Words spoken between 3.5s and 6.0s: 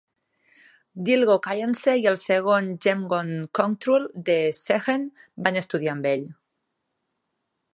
Kongtrul de Sechen van estudiar